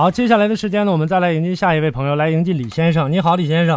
[0.00, 3.12] 好，接下来的时间呢，我们再来迎接下一位朋友，来迎接李先生。
[3.12, 3.76] 你好，李先生。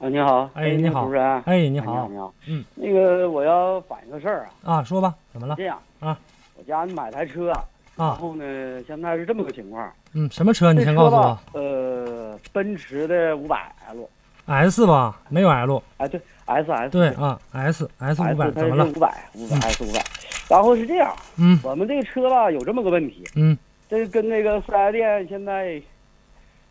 [0.00, 5.54] 啊，你好，哎，你好，主持人，哎，你你好，你好，嗯，那个我要反映个事儿啊，啊，说吧，怎么了？
[5.56, 5.78] 这样。
[6.00, 6.18] 啊，
[6.56, 7.52] 我家买台车，
[7.94, 8.44] 然啊，后呢，
[8.84, 10.72] 现在是这么个情况，嗯，什么车？
[10.72, 15.20] 你先告诉我，呃，奔驰的五百 L，，S 吧？
[15.28, 15.80] 没有 L。
[15.98, 18.84] 哎，对，S S，对啊，S S 五百怎么了？
[18.86, 20.04] 五百，五百 S 五百，
[20.48, 21.60] 然后是这样，嗯。
[21.62, 23.56] 我们这个车吧有这么个问题，嗯，
[23.88, 25.80] 这跟那个四 S 店现在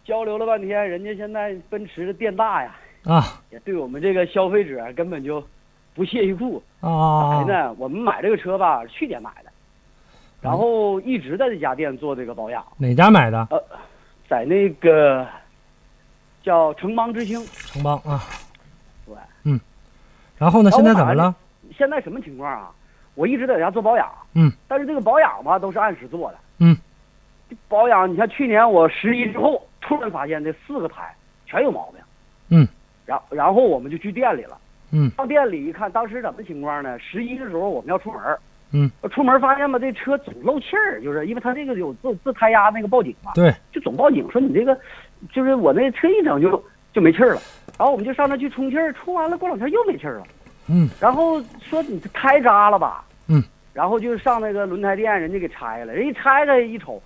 [0.05, 5.43] 交流了半天，人家现在奔驰的店大呀，啊也对我们这个消费者根本就
[5.95, 6.61] 不屑一顾。
[6.79, 7.75] 啊啊咋的呢？
[7.77, 9.49] 我们买这个车吧，去年买的，
[10.41, 13.47] 然后一直在这家店做这个保养，哪家买的？
[13.49, 13.61] 呃
[14.29, 15.25] 在那个
[16.43, 17.43] 叫城邦之星。
[17.45, 18.21] 城邦啊。
[19.05, 19.15] 对。
[19.43, 19.59] 嗯。
[20.37, 20.69] 然后呢？
[20.71, 21.33] 现在怎么了？
[21.75, 22.71] 现在什么情况啊？
[23.15, 26.39] 我一直在家做保养，嗯，但是这个保养吧都是按时做的，嗯，
[27.69, 31.13] 保养你看去年我十一之后，突然发现这四个胎
[31.45, 32.01] 全有毛病，
[32.49, 32.67] 嗯，
[33.05, 34.57] 然然后我们就去店里了，
[34.91, 36.97] 嗯，到店里一看，当时怎么情况呢？
[36.99, 38.21] 十一的时候我们要出门，
[38.71, 44.77] 嗯，出门发现吧，这车总漏气儿，就是因为它这个有自自胎压那个报警嘛，对，就总报警说你这个，
[45.31, 47.41] 就是我那车一整就就没气儿了，
[47.77, 50.23] 然后我们就上那去充气儿，充完了过两天又没气儿了，
[50.69, 57.01] 嗯，然后说你这胎扎了吧，嗯，然后就上那个轮胎店，人家给拆了，人一拆开一瞅，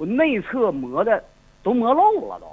[0.00, 1.22] 我内侧磨的
[1.62, 2.46] 都磨漏了都，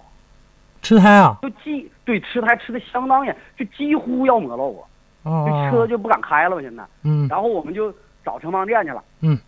[0.81, 1.37] 吃胎啊？
[1.41, 5.71] 就几对吃胎吃的相当严，就几乎要磨漏了，这啊。
[5.71, 6.83] 车就不敢开了吧现在。
[7.03, 7.89] 嗯然后我们就
[8.25, 9.01] 找城邦店去了。
[9.21, 9.39] 嗯。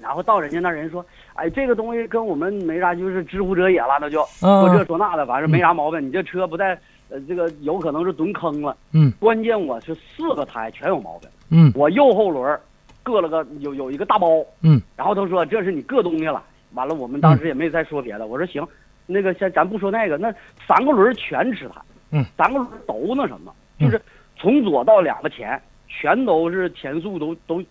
[0.00, 6.00] 然后到人家那人说，哎，这个东西跟我们没啥，就是知乎者也了，那就啊说这说那的，反正没啥毛病。
[6.00, 8.76] 你这车不在，呃，这个有可能是蹲坑了。
[8.92, 9.12] 嗯。
[9.18, 12.56] 关键我是四个胎全有毛病，嗯我右后轮
[13.04, 14.28] 硌了个有有一个大包。
[14.62, 14.80] 嗯。
[14.94, 16.40] 然后他说这是你硌东西了。
[16.74, 18.26] 完了，我们当时也没再说别的。
[18.26, 18.66] 我说行，
[19.06, 20.32] 那个先咱不说那个，那
[20.66, 21.82] 三个轮全吃它。
[22.10, 22.24] 嗯。
[22.36, 24.00] 三个轮都那什么，就是
[24.36, 27.62] 从左到两个前全都是前速都都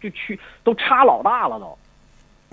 [0.00, 1.78] 就去都差老大了都。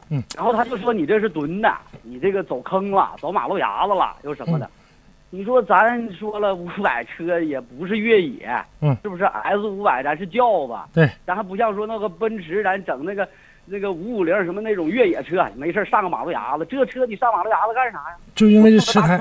[0.09, 0.23] 嗯。
[0.35, 1.73] 然后他就说你这是蹲的，
[2.03, 4.65] 你这个走坑了，走马路牙子了，又什么的。
[4.65, 4.69] 嗯
[5.31, 8.49] 你说咱说了五百车也不是越野，
[8.81, 13.29] 嗯，是不是？S 五百咱是轿子，对，咱还不像说那个奔驰，咱整那个
[13.69, 18.15] 那个五五零什么那种越野车，没事上个马路牙子，这车你上马路牙子干啥呀？
[18.33, 19.17] 就因为这吃胎，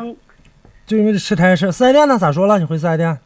[0.86, 2.16] 就因为这吃胎是四 S 店呢？
[2.18, 2.58] 咋说了？
[2.58, 3.18] 你回四 S 店？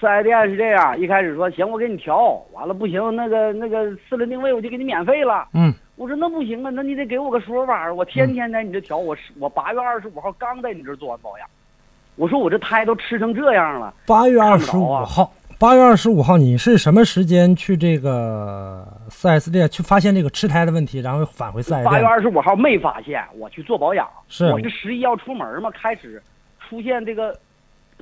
[0.00, 5.46] 四 S 店是这样，一开始说行，我给你调，完了不行，那个那个四轮定位我就给你免费了。
[5.52, 11.46] 嗯，我说那不行啊，那你得给我个说法儿，我天天在你这调，我是我八月二十五号刚在你这做完保养，
[12.16, 15.32] 我说我这胎都吃成这样了，八月二十五号，
[15.64, 22.04] 八月二十五号，你是什么时间去这个四 S 店去发现这个吃胎的问题，然后返回四 S 店八月？
[22.04, 26.22] 二十五号没发现，我去做保养，是我是十一要出门嘛，开始
[26.68, 27.32] 出现这个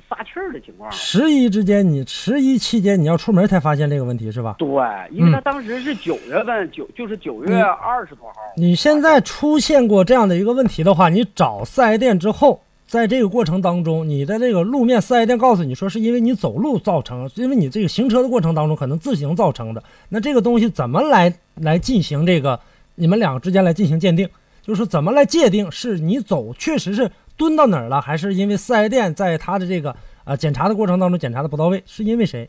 [0.09, 0.91] 撒气儿的情况。
[0.91, 4.57] 十一之间，你十一期间你要出门才发现这个问题是吧？
[4.59, 4.67] 对，
[5.11, 8.35] 因为他当时是九月份，九就是九月二十多号。
[8.57, 12.61] 你现在出现过这样的一个问题的话，你找四 S 店之后，
[12.93, 19.83] 在这个过程当中，你的这个路面四 S 店告诉你说是因为你走路造成，因为你这个行车的过程当中可能自行造成的。
[20.09, 22.59] 那这个东西怎么来来进行这个
[22.93, 24.29] 你们两个之间来进行鉴定？
[24.61, 32.47] 就是说怎么来界定是你走确实是蹲到哪儿了，还是因为四 S 店在他的这个呃检查的过程当中检查的不到位，是因为谁？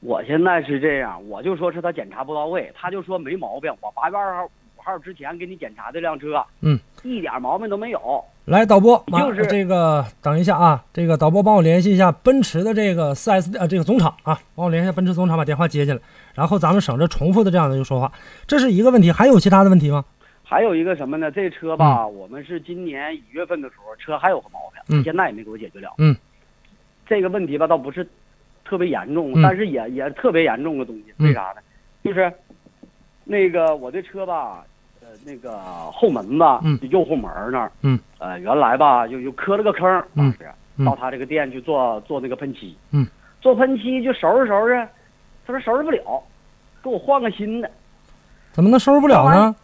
[0.00, 3.72] 我现在是这样，我就说是他检查不到位，他就说没毛病。
[3.80, 8.24] 我八月二号五号之前给你检查这辆车，嗯，一点毛病都没有。
[8.44, 16.00] 来，导播，马就是这个等一下啊，这个导播帮我联系一下奔驰的这个四 S 呃这个总厂啊，帮我联系一下奔驰总厂，把电话接进来，
[16.34, 18.10] 然后咱们省着重复的这样的一个说话，
[18.46, 20.04] 这是一个问题，还有其他的问题吗？
[20.42, 21.30] 还有一个什么呢？
[21.30, 25.92] 这车吧，我们是今年一月份的时候，车还有个毛病，嗯现在也没给我解决了。
[25.98, 26.14] 嗯，
[27.06, 28.06] 这个问题吧，倒不是
[28.64, 31.04] 特别严重，嗯但是也也特别严重的东西。
[31.18, 31.62] 嗯为啥呢？
[32.02, 32.30] 就是
[33.24, 34.71] 那个我这车吧，呃，
[35.24, 35.58] 那个
[35.92, 40.38] 后门子，嗯右后门那儿，嗯，呃，原来吧就就磕了个坑，嗯当时
[40.76, 43.06] 嗯到他这个店去做做那个喷漆，嗯，
[43.40, 44.86] 做喷漆就收拾收拾，
[45.46, 46.22] 他说收拾不了，
[46.82, 47.70] 给我换个新的。
[48.52, 49.54] 怎么能收拾不了呢？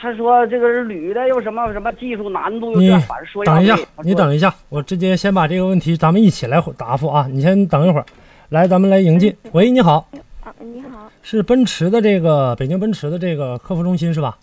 [0.00, 8.06] 他说这个是铝的，又什么什么技术难度，又你这，反正说等一下，你等一下，我直接先把这个问题咱们一起来答复啊，你先等一会儿，
[8.50, 9.36] 来，咱们来迎进。
[9.52, 10.06] 喂，你好，
[10.44, 14.38] 啊，你好，是奔驰的这个北京奔驰的这个客服中心是吧？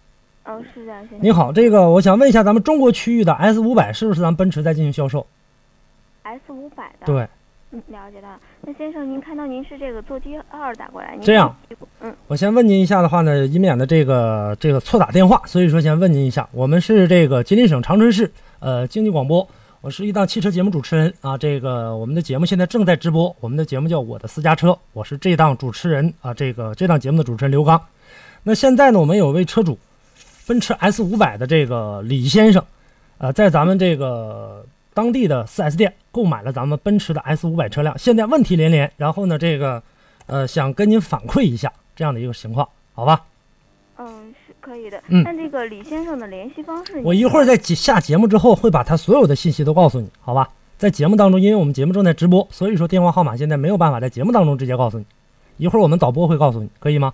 [0.46, 1.20] 哦，是的，先生。
[1.22, 5.26] 你好，这个我想问一下，咱们中国区域的 S 五百是不是咱们奔驰在进行销售
[6.24, 7.06] ？S 五百的。。
[7.08, 7.28] 对，
[7.72, 8.28] 嗯，了解到。
[8.62, 11.56] 那先生，您看到您是这个座机号打过来，您这样，
[12.02, 19.48] 嗯，我先问您一下的话呢，以免的这个这个错打电话，所以说先问您一下，我们是这个吉林省长春市呃，经济广播，
[19.82, 21.36] 我是一档汽车节目主持人啊。
[21.36, 26.32] 这个我们的节目现在正在直播，我们的节目叫《我的私家车》，我是这档主持人啊。
[26.34, 27.82] 这个这档节目的主持人刘刚。
[28.44, 29.78] 那现在呢，我们有位车主，
[30.48, 32.64] 奔驰 S 五百的这个李先生，
[33.18, 39.82] 呃，在咱们这个当地的 4S 店购买了咱们奔驰的 S 五百车辆，现在问题连连，然后呢，这个
[40.28, 43.24] 呃，想跟您反馈一下这样的一个情况，好吧？
[43.98, 45.02] 嗯，是可以的。
[45.08, 50.50] 嗯那这个李先生的联系方式，我一会儿在节下节目之后会把他所有的信息都告诉你，好吧？
[50.78, 55.06] 在节目当中，因为我们节目正在直播，所以说电话号码现在没有办法在节目当中直接告诉你，
[55.58, 57.14] 一会儿我们导播会告诉你，可以吗？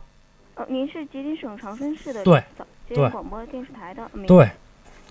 [0.56, 2.44] 呃，您是吉林省长春市的对
[2.96, 4.50] 对广播电视台的对，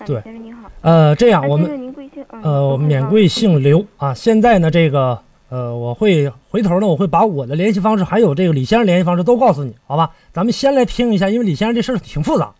[0.06, 4.14] 对李先生您好，呃，这样我们呃都可以告诉免贵姓刘啊。
[4.14, 5.18] 现在呢，这个
[5.48, 10.10] 呃，我会回头呢，我会把我的联系方式还有这个李先生联系方式都告诉你，好吧？
[10.32, 12.52] 咱们先来听一下，因为李先生这事儿挺复杂，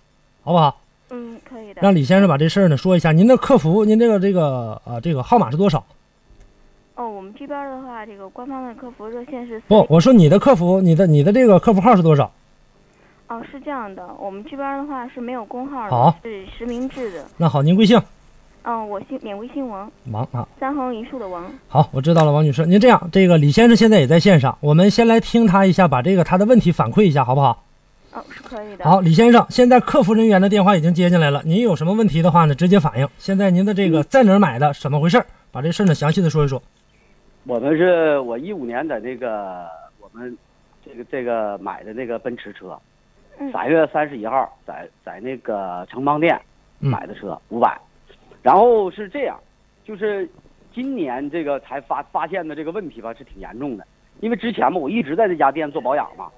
[0.43, 0.81] 好不好？
[1.11, 1.81] 嗯，可以的。
[1.83, 3.13] 让李先生把这事儿呢说一下。
[3.13, 5.85] 您的客服，您这个这个呃这个号码是多少？
[6.95, 12.31] 哦，我们这边的话，这个官方的客服热线是不，我说你的客服，你的你的这个客服号是多少？
[13.31, 17.25] 哦，是这样的，我们这边的话是没有工号的，好是实名制的。
[17.37, 17.97] 那好，您贵姓？
[18.65, 20.47] 嗯，我姓免贵姓王，王啊。
[20.59, 21.49] 三横一竖的王。
[21.69, 27.63] 好，我知道了，王女士，您这样，这个李先生现在也在线上，我们先来听他一下，把这个他的问题反馈一下，好不好？
[28.13, 28.85] 哦，是可以的。
[28.85, 33.09] 好，李先生，现在客服人员的电话已经接进来了，您有什么问题的话呢，直接反映。
[33.17, 35.27] 现在您的这个在哪儿买的，怎么回事儿？
[35.53, 36.61] 把这事儿呢详细的说一说。
[37.45, 39.69] 我们是我一五年在那个
[40.01, 40.37] 我们
[40.85, 42.81] 这个这个买的那个奔驰车，嗯
[43.53, 46.41] 三月三十一号在在那个城邦店
[46.81, 46.91] 嗯。
[46.91, 47.79] 买的车五百，
[48.43, 49.39] 然后是这样，
[49.85, 50.29] 就是
[50.73, 53.87] 今年这个才发发现的这个问题吧是挺严重的，
[54.21, 56.29] 因为之前嘛我一直在这家店做保养嘛，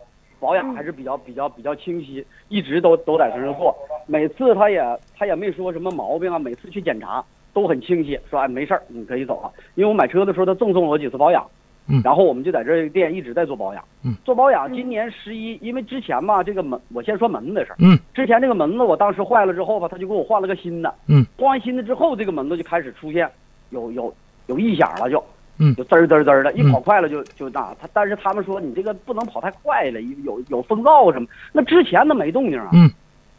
[0.40, 3.76] 保养还是比较比较比较清晰，一直都都在身上做，
[4.06, 11.44] 每次他也他也没说什么毛病啊，每次去检查都很清晰，说哎没事儿你可以走了，因为我买车的时候他赠送了我几次保养。
[11.88, 14.72] 嗯然后我们就在这个店一直在做保养，嗯，做保养。
[14.72, 17.76] 今年十一，因为之前嘛，这个门，我先说门子的事儿。
[17.80, 20.94] 嗯之前这个门子我当时坏了之后吧，他就给我换了个新的。
[21.08, 23.28] 嗯，换完新的之后，这个门子就开始出现
[23.70, 24.14] 有有
[24.46, 25.22] 有异响了，就
[25.58, 31.26] 嗯就滋儿滋儿滋儿的，一嗯跑快了就就那他，但是他们说你这个不能跑太快了，有有风噪什么。
[31.52, 32.90] 那之前都没动静啊，嗯，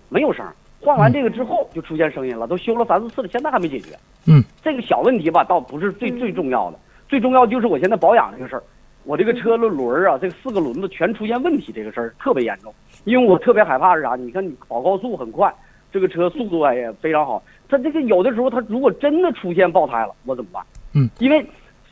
[0.10, 0.46] 没有声。
[0.82, 3.98] 换完这个之后就出现声音了，都修了三四次了，现在还没解决。
[4.28, 6.80] 嗯，这个小问题吧，倒不是最嗯最重要的，
[7.14, 8.64] 最重要就是我现在保养这个事儿。
[9.04, 12.74] 我这个车的轮儿啊，这个四个轮子全出现问题，这个事儿特别严重。
[13.04, 14.16] 因为我特别害怕是啥？
[14.16, 15.54] 你看你跑高速很快，
[15.92, 17.44] 这个车速度也非常好。
[17.70, 20.64] 它这个有的时候它如果真的出现爆胎了，我怎么办？
[20.94, 21.46] 嗯，因为，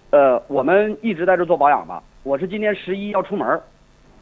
[0.09, 2.01] 呃，我们一直在这做保养吧。
[2.23, 3.61] 我是今年十一要出门儿，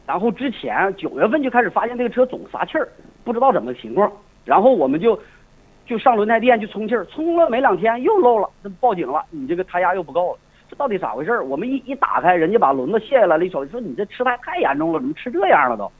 [0.06, 2.86] 然后之前九月份就开始发现这个车总撒气儿，
[3.24, 4.12] 不知道怎么情况，
[4.44, 5.18] 然后我们就
[5.86, 10.38] 就上轮胎店去充气儿，充了没两天又漏了，那报警了，你这个胎压又不够了。
[10.70, 11.44] 这到底咋回事儿？
[11.44, 15.90] 我们一一打开，人家把轮子卸下来了，一瞅说你这吃胎太严重了，怎么吃这样了都？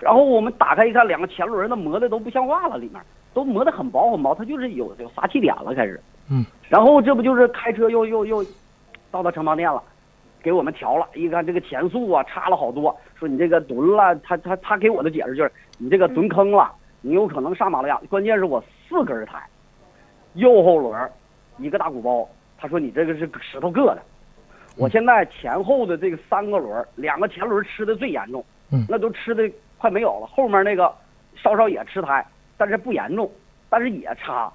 [0.00, 3.00] 然后我们打开一看，两个前轮那磨的都不像话了，里面
[3.32, 6.00] 都磨得很薄很薄，它就是有有撒气点了，开始。
[6.28, 6.44] 嗯。
[6.68, 8.44] 然后这不就是开车又又又
[9.12, 9.80] 到了城邦店了，
[10.42, 16.72] 给我们调了，一看这个前速啊差了好多，说你这个蹲了，他他他给我的解释就是你这个蹲坑了，
[17.02, 17.96] 你有可能上马路牙。
[18.10, 19.40] 关键是我四根胎，
[20.34, 21.08] 右后轮
[21.58, 22.28] 一个大鼓包，
[22.62, 23.98] 他说你这个是石头硌的。
[24.76, 30.28] 我现在前后的这个三个轮儿，两个前轮吃的最严重，嗯那都吃的快没有了。
[30.28, 30.94] 后面那个
[31.34, 32.24] 稍稍也吃胎，
[32.56, 33.28] 但是不严重，
[33.68, 34.50] 但是也差。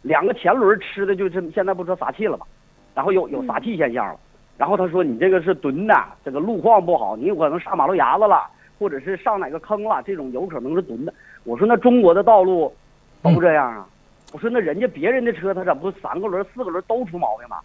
[0.00, 2.46] 两个前轮吃的就是现在不说撒气了吧？
[2.94, 4.18] 然后有有撒气现象了。
[4.56, 8.48] 然后他说你这个是蹲的，这个路况不好，你有可能上马路牙子了，
[8.78, 11.12] 或者是上哪个坑了，这种有可能是蹲的。
[11.44, 12.74] 我说那中国的道路
[13.22, 13.86] 都这样啊？
[14.32, 17.58] 我说那人家别人的车他怎么不三个轮四个轮都出毛病吗？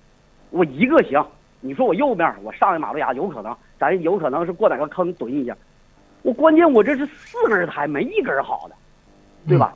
[0.52, 1.24] 我一个行，
[1.60, 5.56] 你说我右面我上一马路牙有可能，咱有可能是过哪个坑蹲一下。
[6.22, 8.76] 我关键我这是四根胎，没一根好的，
[9.48, 9.76] 对吧？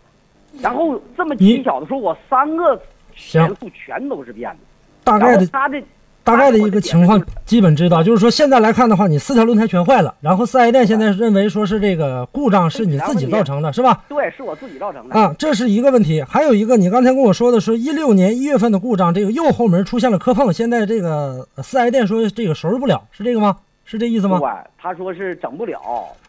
[0.61, 2.75] 然后这么你技巧的说，我三个
[3.15, 4.57] 行前速全都是变的。
[5.03, 5.83] 大概的然后他这
[6.29, 14.03] 大概的一个情况基本知道，就是说现在来看的话，你四条轮胎全坏了，然后四 S 店现在认为说是这个故障是你自己造成的，是吧？
[14.07, 15.15] 对，是我自己造成的。
[15.15, 23.57] 啊，这是一个问题，还有一个，你刚才跟我说的是一六年一月份的故障，这个右后门出现了磕碰，现在这个四 S 店说这个收拾不了，是这个吗？
[23.85, 24.37] 是这意思吗？
[24.39, 25.79] 对，他说是整不了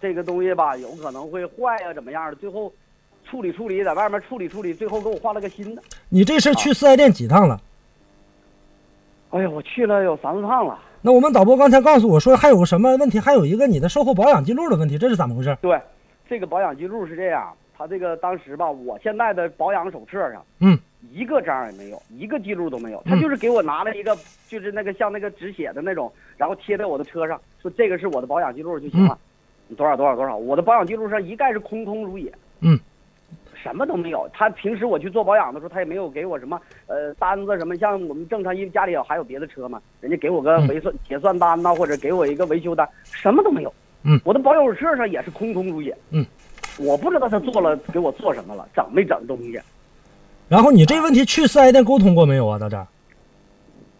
[0.01, 2.37] 这个东西吧，有可能会坏呀、怎么样的？
[2.37, 2.73] 最后
[3.31, 5.83] 处理处理，在外面处理处理，最后给我换了个新的。
[6.09, 7.61] 你这是去四 S 店几趟了？
[9.31, 10.79] 哎呀，我去了有三四趟了。
[11.03, 15.57] 那我们导播刚才告诉我说还有个什么问题，还有一个你的售后保养记录的问题，这是怎么回事？
[15.63, 15.81] 对，
[16.29, 20.79] 这个保养记录是这样，他这个当时吧，我现在的保养手册上，嗯，
[21.13, 23.03] 一个章也没有，一个记录都没有。
[23.07, 24.17] 他就是给我拿了一个，
[24.49, 29.17] 就是那个像那个纸写的那种，然后贴在我的车上，说这个是我的保养记录就行了，
[29.69, 30.37] 你多少多少多少。
[30.37, 32.79] 我的保养记录上一概是空空如也，嗯，
[33.63, 34.29] 什么都没有。
[34.33, 43.73] 他平时我去做保养的时候，他也没有给我什么呃单子什么，像我们正常，因为家里有还有别的车嘛，人家给我个嗯维算结算单呐，或者给我一个维修单，什么都没有。
[44.03, 45.97] 嗯，我的保养手册上也是空空如也。
[46.11, 46.25] 嗯，
[46.79, 49.61] 我不知道他做了给我做什么了，整没整东西。
[50.49, 52.59] 然后你这问题去四 S 店沟通过没有啊？
[52.59, 52.87] 到这儿，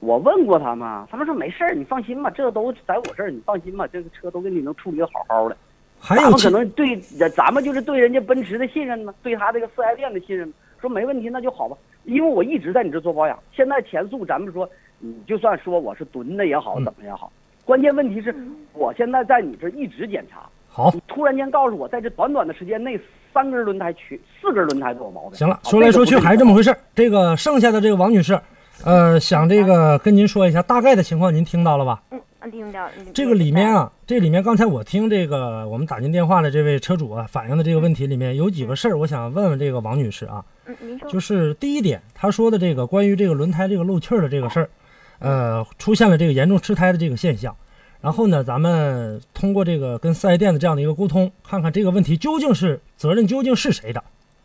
[0.01, 5.57] 我问过他们，他们说没事儿，你放心吧，这都在我这儿，你放心吧，这个车都给你能处理的好好的。
[6.03, 7.01] 咱们还有可能对，
[7.37, 11.77] 咱们就是对人家奔驰的信任呢，对他这个四 S 店的信任，说没问题那就好吧。
[12.05, 17.31] 因为我一直在你这做保养，现在前速咱们说，你就算说我是蹲的也好，嗯怎么也好，
[17.65, 18.35] 关键问题是
[18.73, 22.99] 我现在在你这一直检查，好，你突然间告诉我，在这短短的时间内，
[23.35, 25.35] 三根轮胎缺四根轮胎都有毛病。
[25.35, 26.55] 行了，啊说来说去还是这么。
[26.55, 26.75] 回事。
[26.95, 28.41] 这个剩下的这个王女士，
[28.85, 32.03] 呃，想这个跟您说一下大概的情况，您听到了吧？
[32.11, 44.71] 嗯，啊听到嗯这个里面，啊，这里面刚才我听这个我们打进电话的这位车主啊反映的这个问题里面有几个事儿，我想问问这个王女士啊，嗯，您说，就是第一点，她说的这个关于这个轮胎这个漏气儿的这个事儿，
[45.19, 47.55] 呃，出现了这个严重吃胎的这个现象。
[48.01, 54.03] 然后呢，咱们通过这个跟四 S 店的这样的一个沟通，看看这个问题究竟是责任究竟是谁的，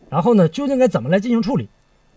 [0.10, 1.70] 然后呢，究竟该怎么来进行处理，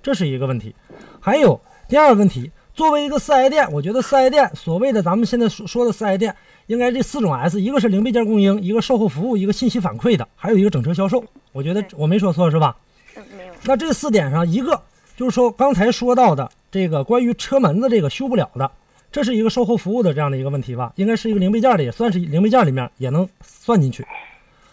[0.02, 0.74] 这是一个问题。
[1.20, 6.32] 还有第二个问题，作为一个四 S 店，我觉得四 S 店所谓的咱们现在说说的四 S 店，
[6.68, 11.24] 应该这四种 S，一个是零配件供应，一个售后服务，一个信息反馈的，还有一个整车销售。
[11.50, 12.76] 我觉得我没说错是吧？
[13.16, 14.80] 嗯，没有，那这四点上，一个
[15.16, 18.70] 就是说刚才说到的这个关于车门子这个修不了的，
[19.10, 20.92] 这是一个售后服务的这样的一个问题吧？
[20.94, 24.06] 应该是一个零配件的，也算是零配件里面也能算进去。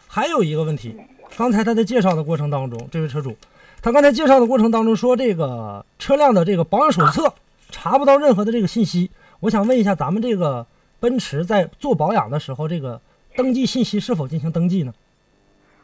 [0.06, 0.96] 还有一个问题，
[1.36, 3.36] 刚才他在介绍的过程当中，这位车主，
[3.82, 7.34] 他刚才介绍的过程当中说这个车辆的这个保养手册
[7.76, 10.66] 查不到任何的这个信息，我想问一下，咱们这个
[10.98, 13.02] 奔驰在做保养的时候，这个
[13.36, 14.94] 登记信息是否进行登记呢？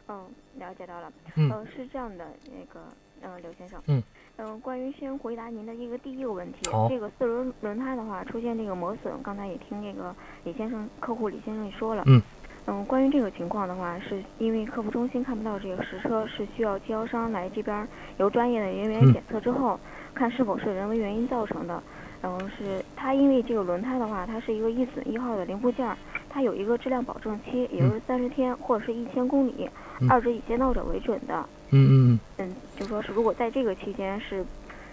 [0.08, 0.24] 嗯，
[0.58, 1.12] 了解到了。
[1.34, 2.80] 嗯呃，是这样的，那个，
[3.20, 3.78] 呃，刘先生。
[3.88, 4.02] 嗯。
[4.38, 6.58] 嗯、关于先回答您的一个第一个问题，
[6.88, 12.02] 这个四轮轮胎的话出现这个磨损，刚才也听这个李先生客户李先生也说了。
[12.06, 12.22] 嗯。
[12.64, 17.86] 嗯，关于这个情况的话，是因为客服中心看不到这个实车，是需要经销商来这边儿
[18.18, 19.78] 由专业的人员嗯检测之后，
[20.14, 21.82] 看是否是人为原因造成的。
[22.22, 25.96] 然后，是它因为这个轮胎的话，它是一个一损一号的零部件儿，
[26.30, 31.44] 它有一个质量保证期，也就是三十天或者是一千公里，嗯二者以先到者为准的。
[31.70, 34.44] 嗯嗯嗯，就说是如果在这个期间是，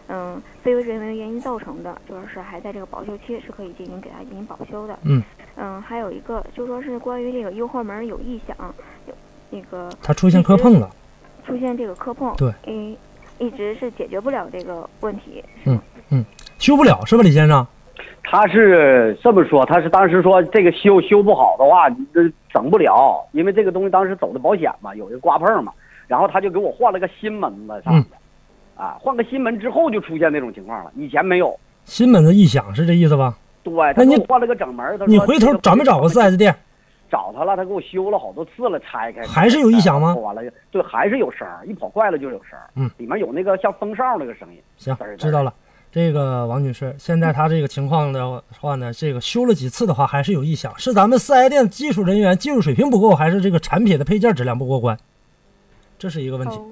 [0.07, 4.97] 嗯，非为人为原因造成的，就说是还在这个保修期是可以进行给它进行保修的。
[5.03, 5.21] 嗯
[5.55, 8.57] 嗯，还有一个就说是关于这个右后门有异响，
[9.05, 9.13] 有
[9.51, 10.89] 那个嗯，它出现磕碰了。
[11.45, 12.95] 出现这个磕碰，对，嗯，
[13.39, 15.79] 一直是解决不了这个问题，嗯
[16.09, 16.25] 嗯？
[16.57, 17.65] 修不了是吧，李先生？
[18.23, 22.21] 他是这么说，他是当时说这个修修不好的话，你这
[22.53, 25.71] 整不了，因为这个东西当时走的保险嘛，有一个刮碰嘛，
[26.07, 28.17] 然后他就给我换了个新门子上的，
[28.75, 31.57] 啊，换个新门之后就出现那种情况了，以前没有。
[31.85, 33.35] 新门子异响是这意思吧？
[33.63, 36.55] 对，那你他给我换了个整门，他说你回头找没找过四 S 店？
[37.09, 44.61] 找他了，他给我修了好多次了，拆开还是有异响吗完了，对，还是有声儿，一跑快了就有声儿，嗯，里面有那个像风哨那个声音。
[44.77, 45.53] 行知道了。
[45.91, 54.95] 这个王女士，现在她这个情况的话呢，这个修了几次的话，还是有异响，是咱们四 S 店技术人员技术水平不够，还是这个产品的配件质量不过关？
[55.97, 56.55] 这是一个问题。
[56.57, 56.65] 哦，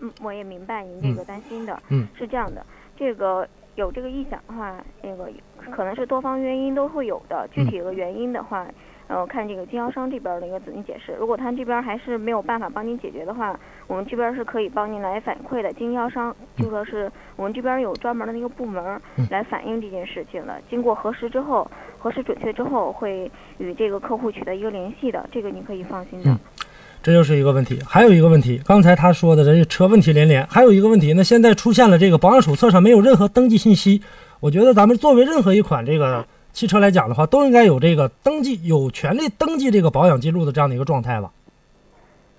[0.00, 1.78] 嗯，我也明白您这个担心的。
[1.90, 2.64] 嗯是这样的，
[2.96, 5.28] 这个有这个异响的话，那个
[5.70, 7.46] 可能是多方原因都会有的。
[7.52, 8.66] 具体的原因的话，
[9.06, 11.14] 呃，看这个经销商这边的一个怎么解释。
[11.18, 15.72] 如果他这边还是没有办法帮您解决的话，我们这边是可以帮您来反馈的。
[15.74, 18.82] 经销商就说是我们这边有专门的那个部门
[19.16, 20.54] 嗯来反映这件事情的。
[20.70, 25.28] 经过核实之后，核实准确之后，会与这个客户取得一个联系的。
[25.30, 26.30] 这个您可以放心的。
[26.30, 26.38] 嗯
[27.02, 27.78] 这就是一个问题。
[27.86, 34.00] 还有一个问题，刚才他说的这个车问题连连，还有一个问题呢，现在出现了这个保养手册上没有任何登记信息。
[34.40, 41.30] 我觉得咱们作为任何一款这个汽车来讲的话，都应该有这个登记，有权利登记这个保养记录的这样的一个状态吧。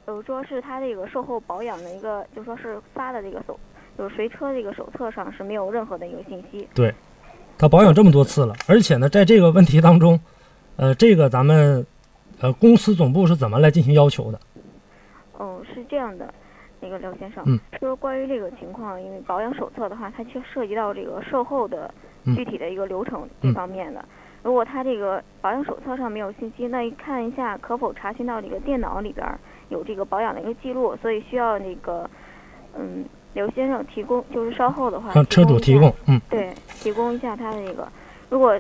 [0.08, 3.60] 有说是他这个售后保养的一个，就说是发的这个手，
[3.98, 6.66] 就是随车这个手册上是没有任何的一个信息。
[6.74, 6.94] 对
[7.58, 10.18] 他保养这么多次了，而且呢，在这个问题当中，
[10.78, 11.86] 呃，这个咱们
[12.40, 14.40] 呃公司总部是怎么来进行要求的？
[15.38, 16.34] 哦，是这样的，
[16.80, 24.04] 那个刘先生，嗯就是关于这个情况，因为保养手册的话，它就涉及到这个售后的嗯具体的一个流程这方面的。
[24.42, 29.40] 如果他这个保养手册上没有信息，那看一下可否查询到这个电脑里边儿
[29.70, 32.08] 有这个保养的一个记录，所以需要那个，
[32.78, 33.04] 嗯，
[33.34, 37.88] 刘先生提供，就是稍后的话，向车主提供，嗯，对，提供一下他的那个，
[38.30, 38.60] 如果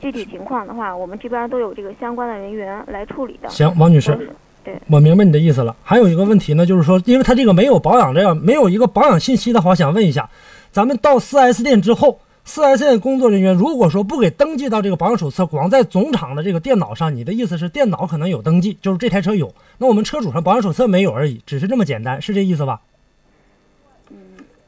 [0.00, 3.48] 具体情况的话，我们这边都有这个相关的人员来处理的。
[3.48, 4.30] 行，王女士
[4.64, 5.74] 对，我明白你的意思了。
[5.82, 10.28] 还有一个问题呢，就是说，因为他这个没有保养这样没有一个保养信息的话，我想问一下，
[10.72, 22.80] 咱们到 4S 店之后，4S 店工作人员如果说不给登记到这个保养手册，光在总厂的这个电脑上，你的意思是电脑可能有登记，就是这台车有，那我们车主上保养手册没有而已，只是这么简单，是这意思吧？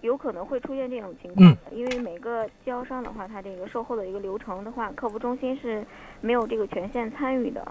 [0.03, 5.83] 有可能会出现这种情嗯况的，因为每个经销商的话，他这个售后的一个流程的话，客服中心是
[6.21, 7.67] 没有这个权限参与的。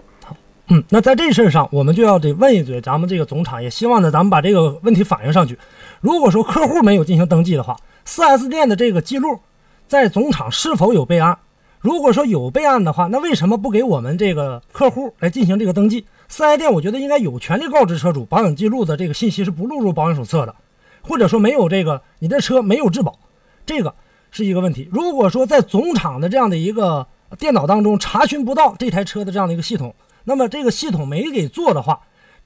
[0.66, 5.56] 嗯，那在这事儿上，我们就要得问一嘴咱们这个总厂，也希望呢，咱们把这个问题反映上去。
[6.00, 9.40] 如果说客户没有进行登记的话，4S 店的这个记录
[9.86, 11.38] 在总厂是否有备案？
[11.80, 20.54] 如果说有备案的话，那为什么不给我们这个客户来进行这个登记？4S 店我觉得应该有权利告知车主，保养记录的这个信息是不录入保养手册的，
[21.02, 23.18] 或者说没有这个你这车没有质保，
[23.66, 23.94] 这个
[24.30, 24.88] 是一个问题。
[24.90, 27.06] 如果说在总厂的这样的一个
[27.38, 29.94] 电脑当中查询不到这台车的这样的一个系统，
[30.24, 32.00] 那么这个系统没给做的话，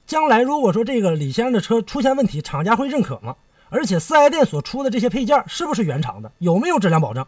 [0.05, 3.35] 将来如果说这个李先生的车出现问题，厂家会认可吗？
[3.69, 7.25] 而且四 S 店所出的这些配件是不是原厂的，有没有质量保证？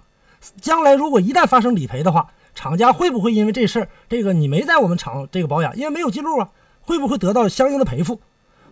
[0.60, 6.50] 将来如果一旦发生理赔的话，厂家会不会因为这事儿，这个你没在我们厂这个保养，因为没有记录啊，
[6.82, 8.20] 会不会得到相应的赔付？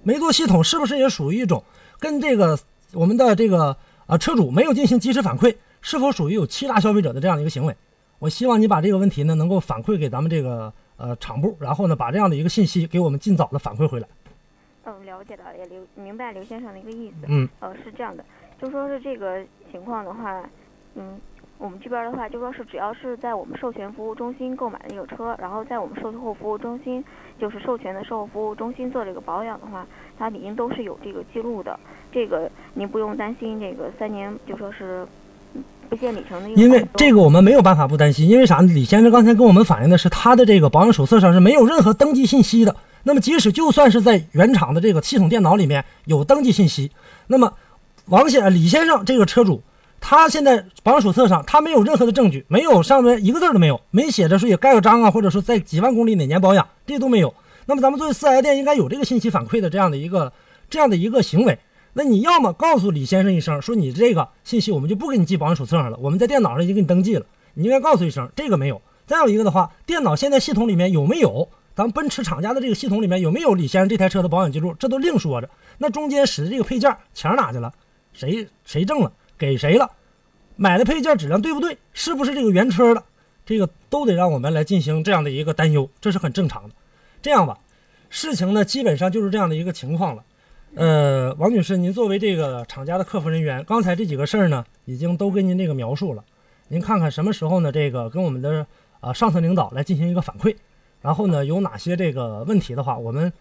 [0.01, 1.63] 没做系统是不是也属于一种
[1.99, 2.57] 跟这个
[2.93, 7.75] 我们的这个啊车主没有进行及时反馈，是否属于有欺诈消费者的这样的一个行为？
[8.17, 14.07] 我希望你把这个问题呢能够反馈给咱们这个呃厂部，然后呢把这样的一个信息给我们尽早的反馈回来。
[14.89, 17.27] 嗯，了解了，也刘明白刘先生的一个意思。
[17.27, 18.25] 嗯，呃，是这样的，
[18.59, 20.41] 就说是这个情况的话，
[20.95, 21.19] 嗯，
[21.59, 27.03] 我们这边的话，就说是只要是在我们授权服务中心购买的这个车，然后在我们售后服务中心，
[27.39, 29.85] 就是授权的售后服务中心做这个保养的话，
[30.17, 31.79] 它理应都是有这个记录的。
[32.11, 35.05] 这个您不用担心，这个三年就说是
[35.53, 38.73] 嗯不限里程的一个因为这个我们没有办法不担心，因为啥呢？
[38.73, 42.75] 李先生刚才跟我们反映的是他的这个保养手册上是没有任何登记信息的。
[43.09, 46.91] 那么即使就算是在原厂的这个系统电脑里面有登记信息，
[47.25, 47.51] 那么
[48.05, 49.63] 王先李先生这个车主，
[49.99, 57.33] 他现在保养手册上他没有任何的证据，没有上面一个字都没有，没写着说也盖个章啊，或者说在几万公里哪年保养，这都没有。
[57.65, 60.31] 那么咱们作为四 S 店应该有这个信息反馈的这样的一个
[60.69, 61.57] 这样的一个行为。
[61.93, 68.79] 那你要么告诉李先生一声，说你这个信息我们就不给你记保养手册上了，我们在电脑上已经给你登记了，你应该告诉一声，这个没有。
[69.07, 75.49] 再有一个的话，电脑现在系统里面有没有咱奔驰厂家的这个系统里面有没有李先生这台车的保养记录，这都另说着。
[75.77, 77.73] 那中间使的这个配件钱哪去了？
[78.11, 79.09] 谁谁挣了？
[79.37, 79.89] 给谁了？
[80.57, 81.77] 买的配件质量对不对？
[81.93, 83.01] 是不是这个原车的？
[83.45, 86.75] 这个都得让我们来进行这样的一个担忧，这是很正常的。
[87.21, 87.57] 这样吧，
[88.09, 90.25] 事情呢基本上就是这样的一个情况了。
[90.75, 96.25] 呃，王女士，您作为这个厂家的客服人员，刚才这几个事儿呢，已经都跟您这个描述了。
[96.67, 97.71] 您看看什么时候呢？
[97.71, 98.67] 这个跟我们的
[98.99, 100.53] 啊、上层领导来进行一个反馈，
[101.01, 103.31] 然后呢，有哪些这个问题的话，我们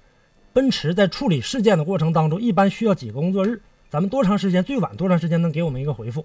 [0.52, 3.60] 奔驰在处理事件的过程当中，一般需要几个工作日？
[3.90, 4.62] 咱们多长时间？
[4.62, 6.24] 最晚多长时间能给我们一个回复？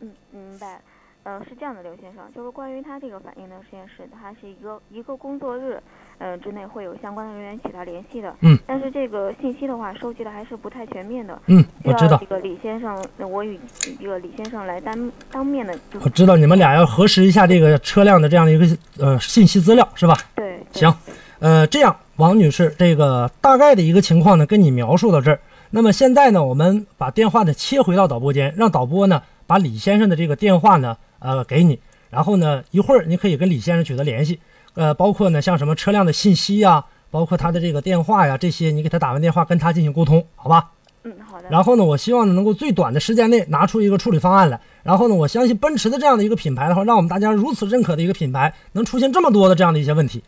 [0.00, 0.80] 嗯，明白。
[1.24, 5.82] 呃，是这样的，刘先生，就是关于他这个反映的实验室，它是一个一个工作日，
[6.18, 8.34] 呃之内会有相关的人员取他联系的。
[8.40, 8.58] 嗯。
[8.66, 11.40] 但是这个信息的话，收集的还是不太全面的。
[11.46, 13.58] 嗯，我知道这，个李先生，呃我与
[13.98, 18.66] 这个李先生来当当面的，就我知道，你们俩要核实一下这个车辆的这样的一个
[18.98, 20.14] 呃信息资料，是吧？
[20.34, 20.44] 对。
[20.72, 20.94] 对行，
[21.38, 25.40] 呃，这样，王女士，这个大概的一个情况呢，跟你描述到这儿。
[25.70, 34.38] 那么现在呢，我们把电话呢切回到导播间，让导播呢把李先生的这个电话呢，呃，给你，然后呢，一会儿你可以跟李先生取得联系，
[34.74, 40.72] 呃，包括呢像什么车辆的信息呀，包括他的这个电话呀，这些你给他打完电话跟他进行沟通，好吧？
[41.04, 41.48] 嗯，好的。
[41.48, 44.60] 然后呢，我希望呢能够最短的时间内拿出一个处理方案来。
[44.82, 50.22] 然后呢，我相信奔驰的这样的一个品牌的话，让我们大家如此认可的一个品牌，能出现这么多的这样的一些问题，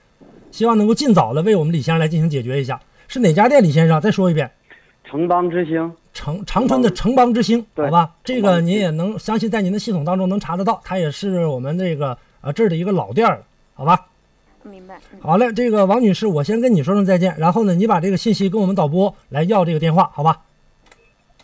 [0.51, 2.81] 希望能够尽早的为我们李先生来进行解决一下。
[3.07, 3.63] 是哪家店？
[3.63, 4.51] 李先生，再说一遍，
[5.05, 8.11] 城邦之星，长长春的城邦之星，好吧？
[8.25, 13.43] 这个您也能相信在您的系统当中能查得到，它也是我们这个呃这儿的一个老店儿了，
[13.75, 14.07] 好吧？
[14.63, 14.99] 明白。
[15.13, 20.41] 嗯，好嘞，这个王女士，我先跟你说声再见，然后呢，你把这个信息跟我们导播来要这个电话，好吧？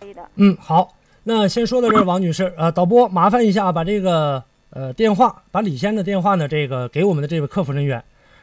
[0.01, 0.23] 可以的。
[0.37, 8.03] 嗯，好，那先说到这儿，王女士，呃，导播麻烦一下把这个呃电话，把李先生的电话呢，这个给我们的这位客服人员。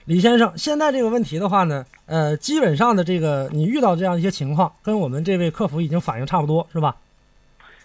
[0.09, 6.97] 李先生，现在这个问题的话呢，呃，基本上的这个你遇到这样一些情况，跟我们这位客服已经反映差不多，是吧？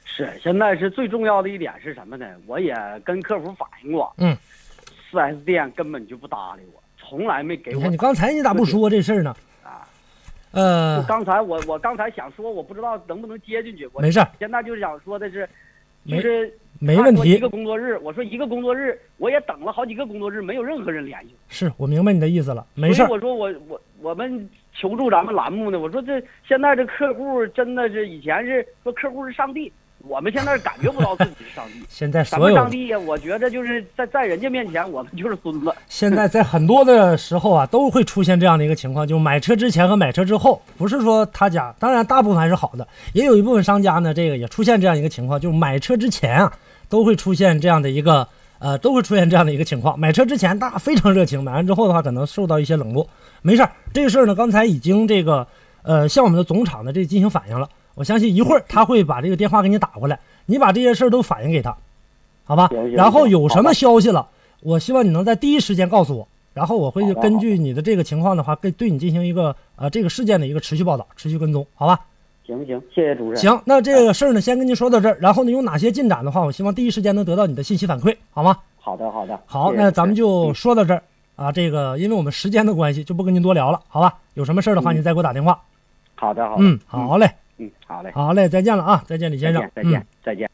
[0.07, 2.27] 是现在是最重要的一点是什么呢？
[2.47, 4.35] 我也跟客服反映过，嗯，
[5.11, 9.37] 四 S 店根本就不搭理我，从来没给我你看你刚才你咋不说这事儿呢？
[9.63, 9.87] 啊。
[10.53, 13.87] 呃，刚才我我刚才想说，我不知道能不能接进去。
[13.93, 15.47] 我没事儿，现在就是想说的是，
[16.05, 17.49] 没就是没问题一个。
[17.49, 21.35] 工作日，我说一个工作日，我也等了好几个工作日，没有任何人联系。
[21.49, 31.75] 是我明白你的意思了，没事我说我我我们求助咱们栏目呢，我说这现在这客户真的是以前是说客户是上帝，我们现在感觉不到自己是上帝。
[31.88, 32.99] 现在什所有么上帝呀？
[32.99, 35.73] 我觉得就是在在人家面前，我们就是孙子。
[35.87, 46.53] 现在在很多的时候啊，都会出现这样的一个情况，就买车之前和买车之后，不是说他家，当然大部分还是好的，也有一部分商家呢，这个也出现这样一个情况，就是买车之前啊，
[46.88, 48.27] 都会出现这样的一个
[48.59, 49.99] 呃，都会出现这样的一个情况。
[49.99, 53.07] 买车之前大家非常热情，买完之后的话，可能受到一些冷落。
[53.42, 55.47] 没事儿，这个事儿呢，刚才已经这个
[55.83, 61.77] 呃向我们的总厂呢这进行反映了，我相信一会儿他会把这个电话给你打过来，你把这些事儿都反映给他，
[62.44, 62.70] 好吧？
[62.94, 64.29] 然后有什么消息了，
[64.61, 72.01] 我希望你能在第一时间告诉我，然后我会根据你的这个情况的话，跟对你进行一个呃这个事件的一个持续报道、持续跟踪，好吧？
[72.47, 73.41] 行行，谢谢主任。
[73.41, 78.57] 行，那这个事儿呢，先跟您说到这儿，然后呢，有哪些进展的话，我希望第一时间能得到你的信息反馈，好吗？
[78.79, 79.41] 好的好的。
[79.47, 81.03] 好，那咱们就嗯说到这儿
[81.37, 81.51] 啊。
[81.51, 84.19] 这个因为我们时间的关系，就不跟您多聊了，好吧？
[84.35, 85.59] 有什么事儿的话，嗯您再给我打电话。
[86.15, 86.63] 好的好的。
[86.63, 88.11] 嗯，好嘞，嗯，好嘞。
[88.13, 89.63] 好嘞，再见了啊，再见，李先生。
[89.75, 90.51] 再见再见嗯再见。